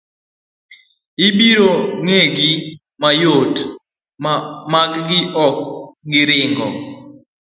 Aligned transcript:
Ibiro 1.27 1.73
ng'egi 2.05 2.51
mayot 3.01 3.55
ma 4.23 4.33
makgi 4.71 5.19
ma 5.25 5.31
ok 5.47 5.55
giringo. 6.11 6.67